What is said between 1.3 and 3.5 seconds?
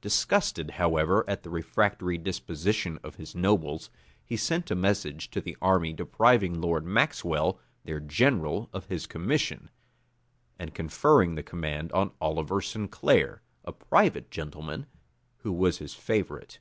the refractory disposition of his